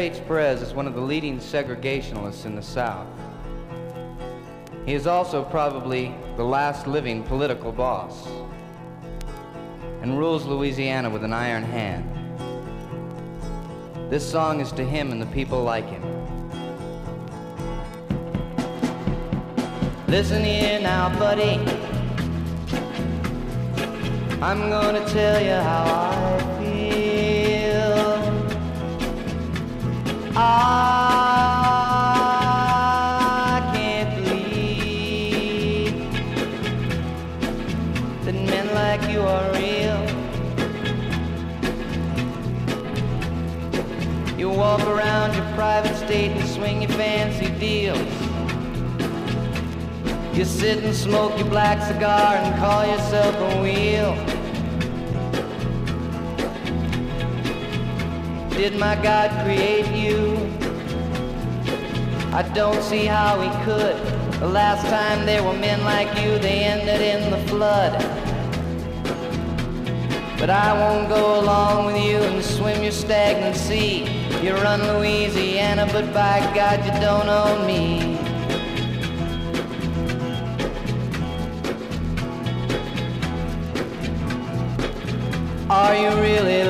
H. 0.00 0.26
Perez 0.26 0.62
is 0.62 0.72
one 0.72 0.86
of 0.86 0.94
the 0.94 1.00
leading 1.02 1.38
segregationalists 1.38 2.46
in 2.46 2.56
the 2.56 2.62
South. 2.62 3.06
He 4.86 4.94
is 4.94 5.06
also 5.06 5.44
probably 5.44 6.14
the 6.38 6.42
last 6.42 6.86
living 6.86 7.22
political 7.22 7.70
boss 7.70 8.26
and 10.00 10.16
rules 10.16 10.46
Louisiana 10.46 11.10
with 11.10 11.22
an 11.22 11.34
iron 11.34 11.62
hand. 11.62 12.08
This 14.10 14.26
song 14.26 14.60
is 14.60 14.72
to 14.72 14.84
him 14.84 15.12
and 15.12 15.20
the 15.20 15.26
people 15.26 15.62
like 15.62 15.86
him. 15.86 16.02
Listen 20.08 20.42
here 20.42 20.80
now, 20.80 21.10
buddy. 21.18 21.58
I'm 24.40 24.70
gonna 24.70 25.06
tell 25.10 25.44
you 25.44 25.50
how 25.50 25.84
I 25.84 26.09
I 30.36 31.72
can't 33.74 34.14
believe 34.24 35.94
that 38.24 38.34
men 38.34 38.74
like 38.74 39.02
you 39.10 39.20
are 39.22 39.52
real. 39.52 40.00
You 44.38 44.50
walk 44.50 44.82
around 44.86 45.34
your 45.34 45.46
private 45.54 45.96
state 45.96 46.30
and 46.30 46.48
swing 46.48 46.82
your 46.82 46.90
fancy 46.92 47.50
deals. 47.58 47.98
You 50.36 50.44
sit 50.44 50.84
and 50.84 50.94
smoke 50.94 51.36
your 51.38 51.48
black 51.48 51.82
cigar 51.82 52.36
and 52.36 52.56
call 52.58 52.86
yourself 52.86 53.34
a 53.34 53.62
wheel. 53.62 54.29
Did 58.60 58.78
my 58.78 58.94
God 59.02 59.30
create 59.42 59.86
you? 59.86 60.36
I 62.30 62.42
don't 62.54 62.82
see 62.82 63.06
how 63.06 63.40
he 63.40 63.48
could. 63.64 63.96
The 64.38 64.48
last 64.48 64.86
time 64.86 65.24
there 65.24 65.42
were 65.42 65.54
men 65.54 65.82
like 65.82 66.08
you, 66.22 66.38
they 66.38 66.64
ended 66.64 67.00
in 67.00 67.30
the 67.30 67.38
flood. 67.48 67.92
But 70.38 70.50
I 70.50 70.74
won't 70.74 71.08
go 71.08 71.40
along 71.40 71.86
with 71.86 72.04
you 72.04 72.18
and 72.18 72.44
swim 72.44 72.82
your 72.82 72.92
stagnant 72.92 73.56
sea. 73.56 74.04
You 74.42 74.52
run 74.56 74.82
Louisiana, 74.82 75.88
but 75.90 76.12
by 76.12 76.40
God, 76.54 76.84
you 76.84 76.92
don't 77.00 77.30
own 77.30 77.66
me. 77.66 78.18
Are 85.70 85.94
you 85.94 86.10
really 86.20 86.69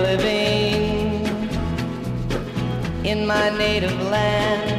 in 3.10 3.26
my 3.26 3.50
native 3.50 4.00
land? 4.02 4.70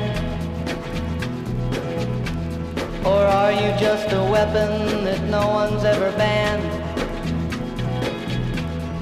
Or 3.06 3.22
are 3.40 3.52
you 3.52 3.70
just 3.78 4.08
a 4.14 4.24
weapon 4.32 5.04
that 5.04 5.22
no 5.24 5.48
one's 5.50 5.84
ever 5.84 6.12
banned? 6.18 6.64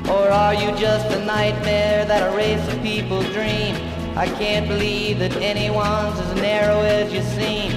Or 0.10 0.32
are 0.32 0.56
you 0.56 0.76
just 0.78 1.06
a 1.16 1.24
nightmare 1.26 2.06
that 2.06 2.22
a 2.28 2.36
race 2.36 2.66
of 2.74 2.82
people 2.82 3.22
dream? 3.38 3.76
I 4.18 4.26
can't 4.42 4.68
believe 4.68 5.20
that 5.20 5.36
anyone's 5.36 6.20
as 6.20 6.34
narrow 6.42 6.82
as 6.82 7.14
you 7.14 7.22
seem. 7.22 7.72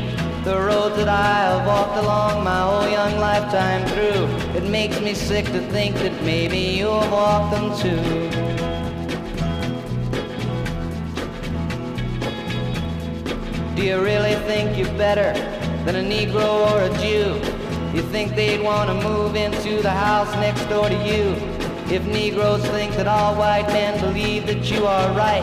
The 0.45 0.57
roads 0.59 0.97
that 0.97 1.09
I 1.09 1.35
have 1.51 1.67
walked 1.67 1.99
along 1.99 2.45
my 2.45 2.63
whole 2.63 2.89
young 2.89 3.19
lifetime 3.19 3.85
through, 3.93 4.25
it 4.57 4.71
makes 4.71 5.03
me 5.03 5.13
sick 5.13 5.45
to 5.47 5.61
think 5.71 5.97
that 5.97 6.15
maybe 6.23 6.59
you 6.59 6.87
have 6.87 7.13
walked 7.13 7.51
them 7.55 7.67
too. 7.79 8.62
Do 13.83 13.89
you 13.89 14.01
really 14.01 14.37
think 14.47 14.79
you're 14.79 14.97
better 14.97 15.33
than 15.85 15.97
a 15.97 16.09
Negro 16.09 16.71
or 16.71 16.83
a 16.83 16.99
Jew? 17.01 17.35
You 17.93 18.03
think 18.13 18.37
they'd 18.37 18.63
want 18.63 18.89
to 18.91 19.09
move 19.09 19.35
into 19.35 19.83
the 19.83 19.91
house 19.91 20.33
next 20.37 20.65
door 20.67 20.89
to 20.89 20.95
you? 20.95 21.35
If 21.93 22.07
Negroes 22.07 22.65
think 22.67 22.95
that 22.95 23.09
all 23.09 23.35
white 23.35 23.67
men 23.67 23.99
believe 23.99 24.47
that 24.47 24.71
you 24.71 24.87
are 24.87 25.13
right, 25.17 25.43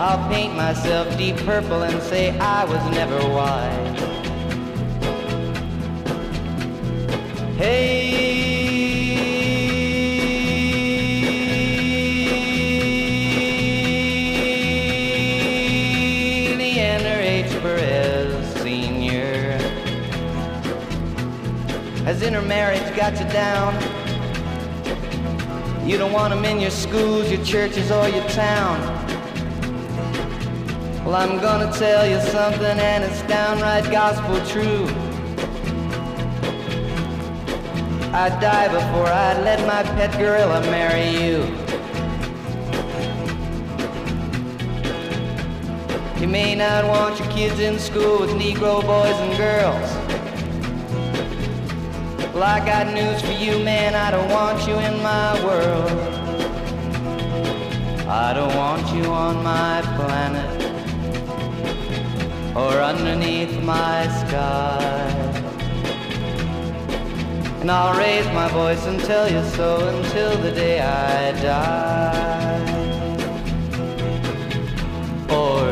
I'll 0.00 0.28
paint 0.28 0.56
myself 0.56 1.16
deep 1.16 1.36
purple 1.36 1.84
and 1.84 2.02
say 2.02 2.36
I 2.40 2.64
was 2.64 2.82
never 2.90 3.20
white. 3.20 3.94
Hey, 7.56 8.15
Has 22.46 22.52
intermarriage 22.52 22.96
got 22.96 23.18
you 23.18 23.26
down? 23.32 23.74
You 25.88 25.98
don't 25.98 26.12
want 26.12 26.32
them 26.32 26.44
in 26.44 26.60
your 26.60 26.70
schools, 26.70 27.28
your 27.28 27.44
churches, 27.44 27.90
or 27.90 28.08
your 28.08 28.22
town. 28.28 28.78
Well, 31.04 31.16
I'm 31.16 31.40
gonna 31.40 31.72
tell 31.72 32.08
you 32.08 32.20
something, 32.30 32.78
and 32.78 33.02
it's 33.02 33.22
downright 33.22 33.90
gospel 33.90 34.36
true. 34.46 34.86
I'd 38.14 38.38
die 38.40 38.68
before 38.68 39.08
I'd 39.08 39.42
let 39.42 39.66
my 39.66 39.82
pet 39.96 40.16
gorilla 40.16 40.60
marry 40.70 41.08
you. 41.18 41.42
You 46.20 46.28
may 46.28 46.54
not 46.54 46.84
want 46.84 47.18
your 47.18 47.28
kids 47.32 47.58
in 47.58 47.80
school 47.80 48.20
with 48.20 48.30
Negro 48.30 48.82
boys 48.82 49.16
and 49.16 49.36
girls. 49.36 49.95
Well, 52.36 52.44
I 52.44 52.60
got 52.66 52.92
news 52.92 53.22
for 53.22 53.32
you, 53.32 53.58
man. 53.64 53.94
I 53.94 54.10
don't 54.10 54.28
want 54.30 54.68
you 54.68 54.74
in 54.74 55.02
my 55.02 55.42
world. 55.42 55.90
I 58.06 58.34
don't 58.34 58.54
want 58.54 58.86
you 58.94 59.04
on 59.04 59.42
my 59.42 59.80
planet 59.96 60.62
or 62.54 62.72
underneath 62.82 63.58
my 63.62 64.06
sky. 64.26 64.78
And 67.62 67.70
I'll 67.70 67.98
raise 67.98 68.26
my 68.26 68.48
voice 68.50 68.84
and 68.84 69.00
tell 69.00 69.32
you 69.32 69.42
so 69.42 69.88
until 69.96 70.36
the 70.36 70.52
day 70.52 70.80
I 70.80 71.32
die. 71.40 72.66
Or 75.30 75.65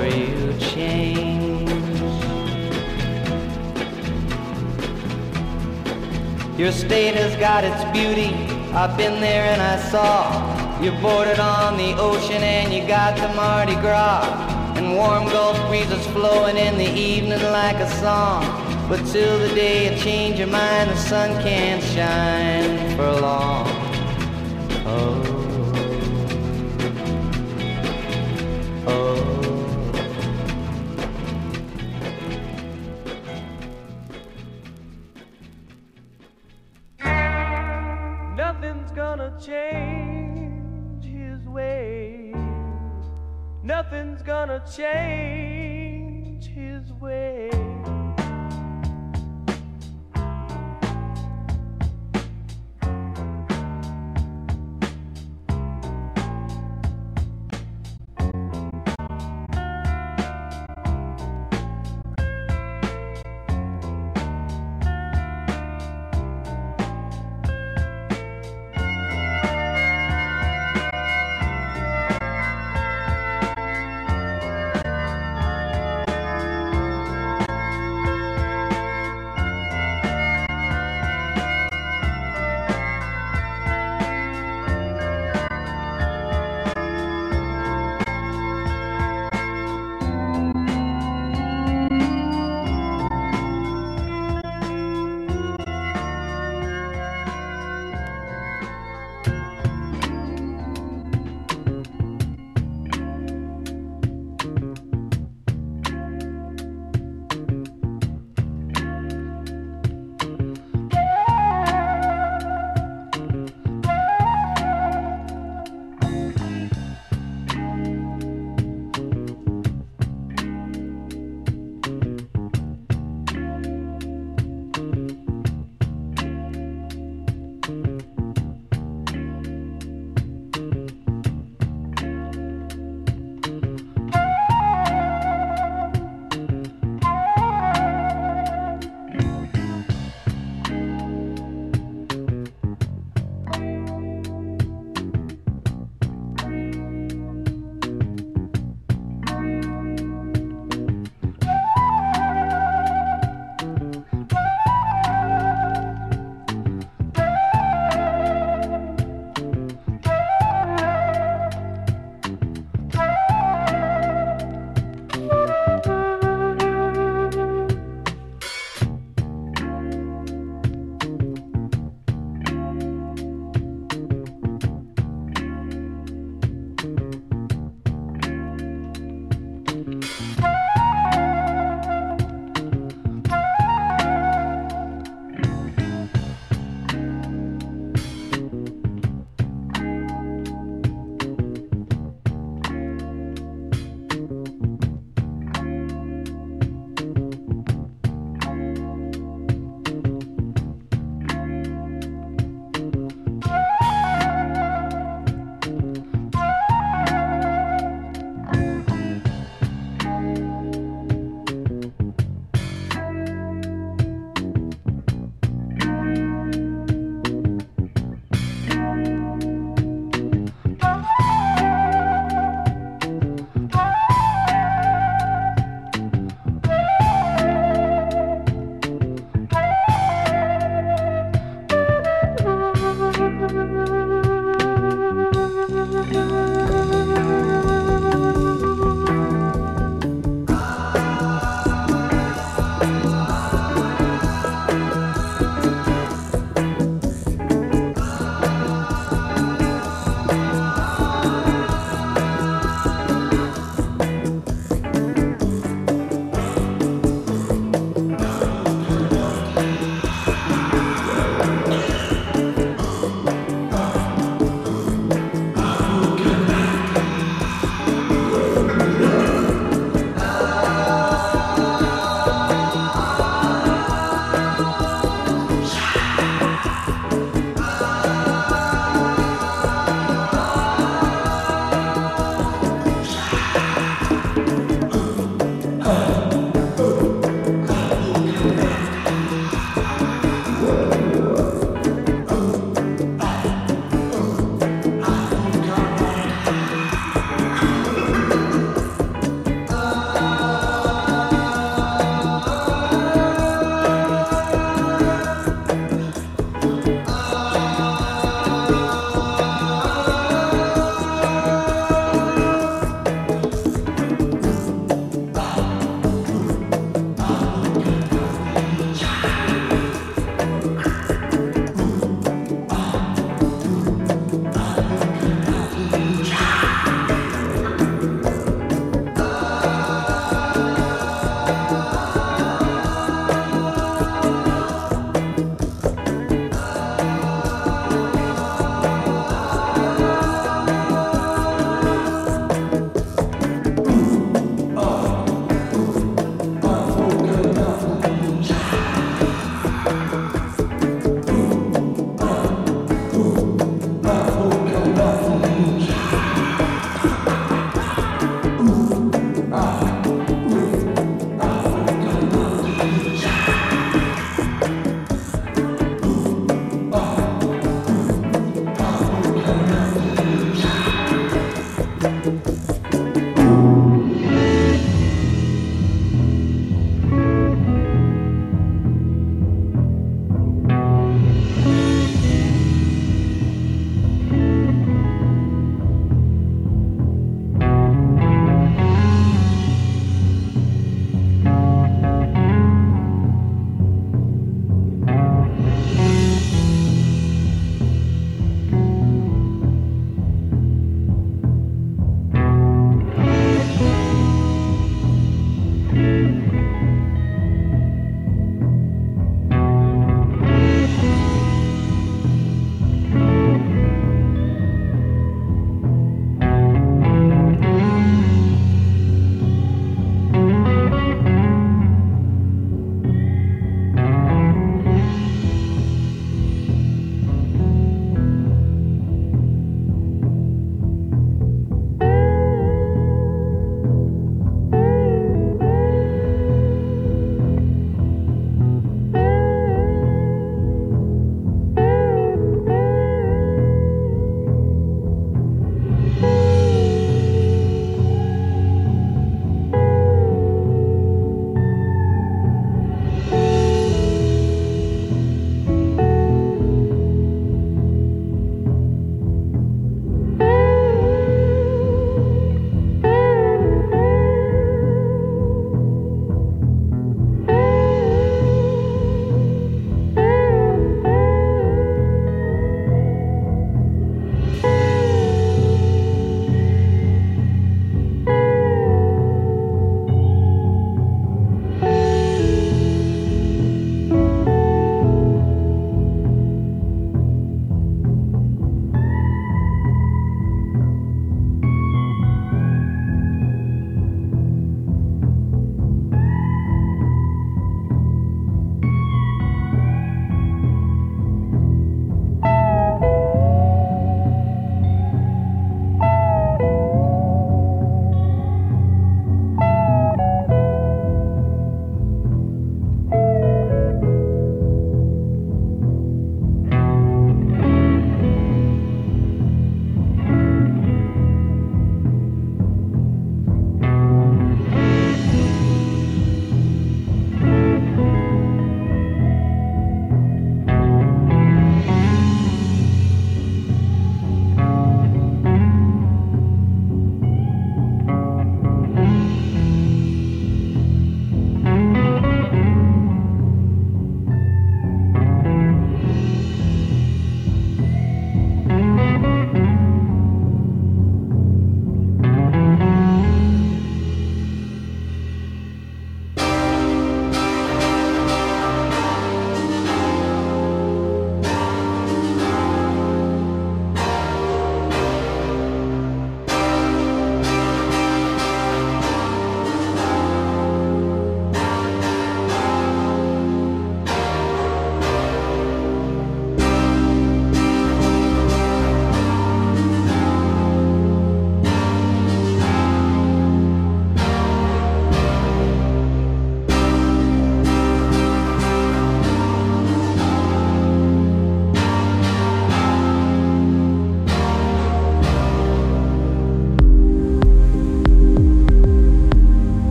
Your 6.64 6.72
state 6.72 7.14
has 7.14 7.36
got 7.36 7.62
its 7.62 7.84
beauty. 7.92 8.32
I've 8.72 8.96
been 8.96 9.20
there 9.20 9.44
and 9.52 9.60
I 9.60 9.76
saw. 9.90 10.80
You're 10.80 10.98
bordered 11.02 11.38
on 11.38 11.76
the 11.76 11.92
ocean 11.98 12.42
and 12.42 12.72
you 12.72 12.88
got 12.88 13.18
the 13.18 13.28
Mardi 13.34 13.74
Gras. 13.74 14.24
And 14.78 14.96
warm 14.96 15.26
Gulf 15.28 15.58
breezes 15.68 16.06
flowing 16.06 16.56
in 16.56 16.78
the 16.78 16.90
evening 16.90 17.42
like 17.52 17.76
a 17.76 17.90
song. 18.00 18.44
But 18.88 19.04
till 19.12 19.38
the 19.40 19.54
day 19.54 19.92
you 19.92 20.00
change 20.00 20.38
your 20.38 20.48
mind, 20.48 20.88
the 20.88 20.96
sun 20.96 21.38
can't 21.42 21.84
shine 21.84 22.96
for 22.96 23.12
long. 23.20 23.73
Change 44.70 46.46
his 46.46 46.92
ways. 46.94 47.33